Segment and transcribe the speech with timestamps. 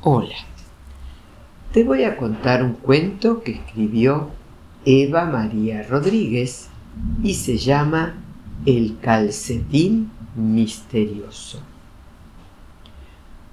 [0.00, 0.36] Hola,
[1.72, 4.30] te voy a contar un cuento que escribió
[4.84, 6.68] Eva María Rodríguez
[7.24, 8.14] y se llama
[8.64, 11.60] El calcetín misterioso.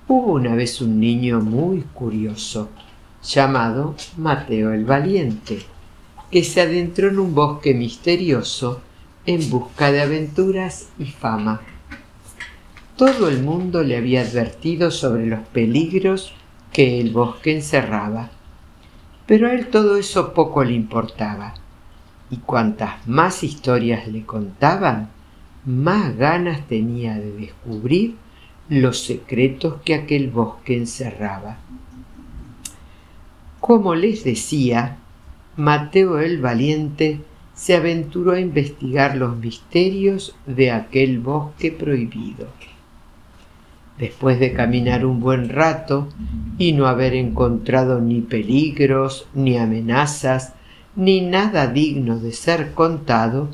[0.08, 2.70] Hubo una vez un niño muy curioso
[3.24, 5.64] llamado Mateo el Valiente,
[6.30, 8.82] que se adentró en un bosque misterioso
[9.26, 11.62] en busca de aventuras y fama.
[12.98, 16.34] Todo el mundo le había advertido sobre los peligros
[16.72, 18.30] que el bosque encerraba,
[19.26, 21.56] pero a él todo eso poco le importaba,
[22.30, 25.10] y cuantas más historias le contaban,
[25.66, 28.16] más ganas tenía de descubrir
[28.70, 31.58] los secretos que aquel bosque encerraba.
[33.60, 35.00] Como les decía,
[35.58, 37.20] Mateo el Valiente
[37.54, 42.48] se aventuró a investigar los misterios de aquel bosque prohibido.
[43.98, 46.10] Después de caminar un buen rato
[46.58, 50.54] y no haber encontrado ni peligros, ni amenazas,
[50.96, 53.50] ni nada digno de ser contado,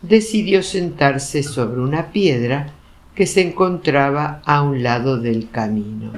[0.00, 2.72] decidió sentarse sobre una piedra
[3.14, 6.12] que se encontraba a un lado del camino.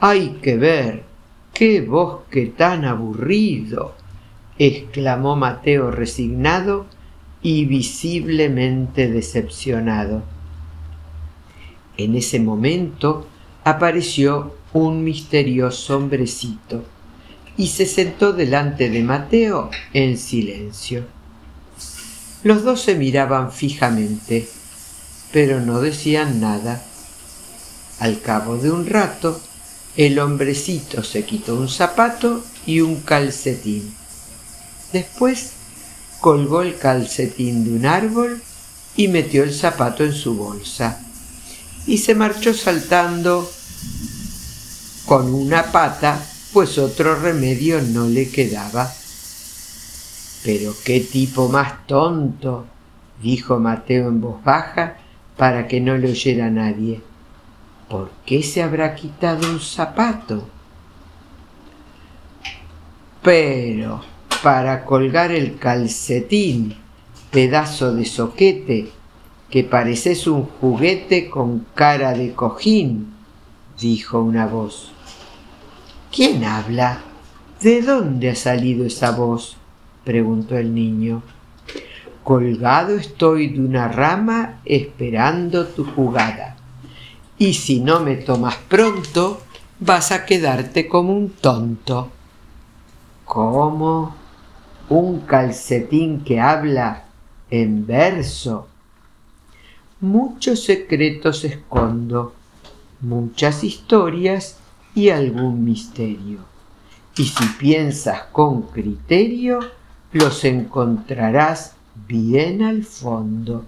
[0.00, 1.04] Hay que ver,
[1.52, 3.94] qué bosque tan aburrido,
[4.58, 6.86] exclamó Mateo resignado
[7.42, 10.22] y visiblemente decepcionado.
[12.04, 13.26] En ese momento
[13.62, 16.82] apareció un misterioso hombrecito
[17.58, 21.04] y se sentó delante de Mateo en silencio.
[22.42, 24.48] Los dos se miraban fijamente,
[25.30, 26.82] pero no decían nada.
[27.98, 29.38] Al cabo de un rato,
[29.94, 33.94] el hombrecito se quitó un zapato y un calcetín.
[34.90, 35.50] Después
[36.20, 38.40] colgó el calcetín de un árbol
[38.96, 41.04] y metió el zapato en su bolsa
[41.86, 43.50] y se marchó saltando
[45.06, 46.20] con una pata,
[46.52, 48.90] pues otro remedio no le quedaba.
[50.44, 52.66] Pero qué tipo más tonto,
[53.22, 54.96] dijo Mateo en voz baja
[55.36, 57.00] para que no le oyera nadie.
[57.88, 60.48] ¿Por qué se habrá quitado un zapato?
[63.22, 64.02] Pero
[64.42, 66.76] para colgar el calcetín,
[67.30, 68.92] pedazo de soquete,
[69.50, 73.12] que pareces un juguete con cara de cojín,
[73.78, 74.92] dijo una voz.
[76.12, 77.00] ¿Quién habla?
[77.60, 79.56] ¿De dónde ha salido esa voz?
[80.04, 81.22] preguntó el niño.
[82.22, 86.56] Colgado estoy de una rama esperando tu jugada.
[87.36, 89.40] Y si no me tomas pronto,
[89.80, 92.10] vas a quedarte como un tonto.
[93.24, 94.14] ¿Cómo?
[94.88, 97.04] ¿Un calcetín que habla
[97.50, 98.69] en verso?
[100.00, 102.34] Muchos secretos escondo,
[103.00, 104.56] muchas historias
[104.94, 106.38] y algún misterio.
[107.16, 109.60] Y si piensas con criterio,
[110.12, 111.74] los encontrarás
[112.08, 113.64] bien al fondo.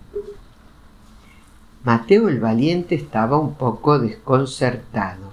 [1.84, 5.32] Mateo el Valiente estaba un poco desconcertado.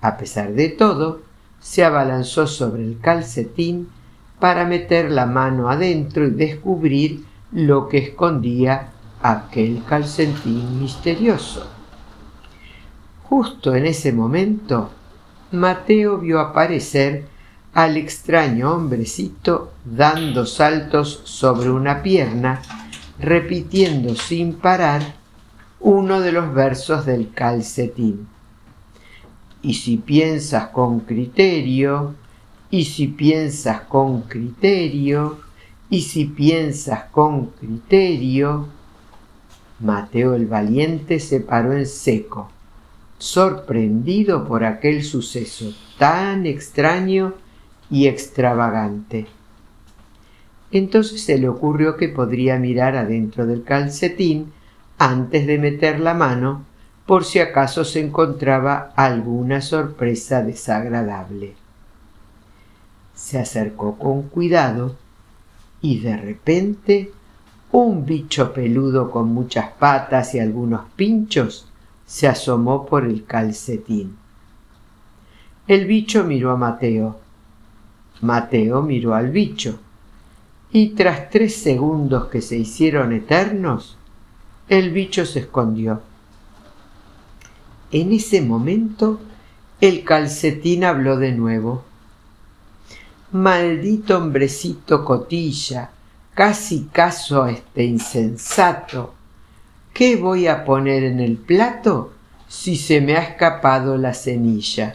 [0.00, 1.22] A pesar de todo,
[1.60, 3.88] se abalanzó sobre el calcetín
[4.38, 11.66] para meter la mano adentro y descubrir lo que escondía aquel calcetín misterioso.
[13.24, 14.90] Justo en ese momento,
[15.52, 17.26] Mateo vio aparecer
[17.74, 22.62] al extraño hombrecito dando saltos sobre una pierna,
[23.18, 25.02] repitiendo sin parar
[25.80, 28.26] uno de los versos del calcetín.
[29.62, 32.14] Y si piensas con criterio,
[32.70, 35.38] y si piensas con criterio,
[35.90, 38.68] y si piensas con criterio,
[39.80, 42.50] Mateo el Valiente se paró en seco,
[43.18, 47.34] sorprendido por aquel suceso tan extraño
[47.90, 49.26] y extravagante.
[50.70, 54.52] Entonces se le ocurrió que podría mirar adentro del calcetín
[54.98, 56.64] antes de meter la mano
[57.06, 61.54] por si acaso se encontraba alguna sorpresa desagradable.
[63.14, 64.96] Se acercó con cuidado
[65.80, 67.12] y de repente
[67.72, 71.66] un bicho peludo con muchas patas y algunos pinchos
[72.06, 74.16] se asomó por el calcetín.
[75.66, 77.18] El bicho miró a Mateo.
[78.22, 79.78] Mateo miró al bicho.
[80.72, 83.96] Y tras tres segundos que se hicieron eternos,
[84.68, 86.00] el bicho se escondió.
[87.90, 89.20] En ese momento
[89.80, 91.84] el calcetín habló de nuevo.
[93.32, 95.90] Maldito hombrecito cotilla,
[96.38, 99.12] casi caso a este insensato.
[99.92, 102.12] ¿Qué voy a poner en el plato
[102.46, 104.94] si se me ha escapado la cenilla.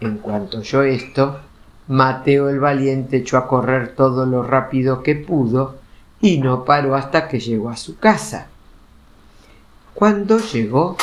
[0.00, 1.38] En cuanto oyó esto,
[1.86, 5.76] Mateo el valiente echó a correr todo lo rápido que pudo
[6.20, 8.48] y no paró hasta que llegó a su casa.
[9.94, 10.96] Cuando llegó,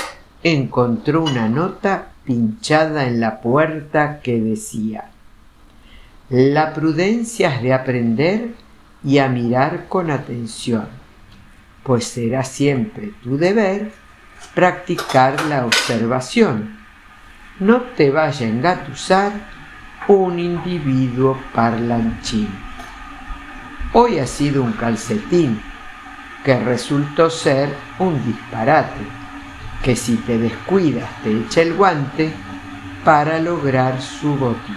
[0.44, 5.12] encontró una nota pinchada en la puerta que decía
[6.28, 8.65] La prudencia es de aprender
[9.06, 10.88] y a mirar con atención,
[11.84, 13.92] pues será siempre tu deber
[14.56, 16.78] practicar la observación.
[17.60, 19.32] No te vaya a engatusar
[20.08, 22.50] un individuo parlanchín.
[23.94, 25.62] Hoy ha sido un calcetín
[26.44, 27.70] que resultó ser
[28.00, 29.02] un disparate,
[29.84, 32.34] que si te descuidas te echa el guante
[33.04, 34.76] para lograr su botín.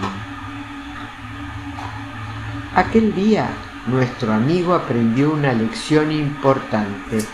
[2.75, 3.49] Aquel día
[3.87, 7.25] nuestro amigo aprendió una lección importante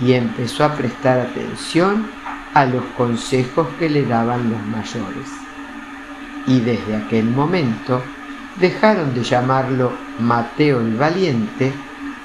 [0.00, 2.06] y empezó a prestar atención
[2.54, 5.28] a los consejos que le daban los mayores.
[6.46, 8.02] Y desde aquel momento
[8.60, 11.72] dejaron de llamarlo Mateo el Valiente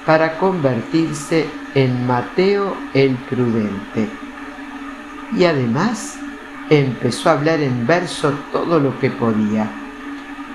[0.06, 4.10] para convertirse en Mateo el Prudente.
[5.36, 6.18] Y además
[6.70, 9.70] empezó a hablar en verso todo lo que podía,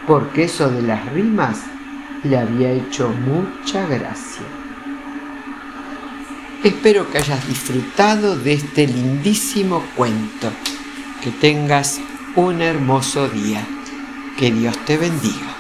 [0.07, 1.65] porque eso de las rimas
[2.27, 4.43] le había hecho mucha gracia.
[6.63, 10.51] Espero que hayas disfrutado de este lindísimo cuento.
[11.23, 12.01] Que tengas
[12.35, 13.65] un hermoso día.
[14.39, 15.56] Que Dios te bendiga.